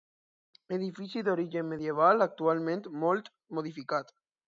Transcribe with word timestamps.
Edifici 0.77 1.23
d'origen 1.27 1.69
medieval 1.73 2.29
actualment 2.29 2.85
molt 3.07 3.33
modificat. 3.59 4.15